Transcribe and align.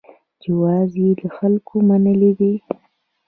جواز 0.41 0.91
یې 1.01 1.09
د 1.19 1.21
خلکو 1.37 1.75
منل 1.87 2.21
دي. 2.39 2.53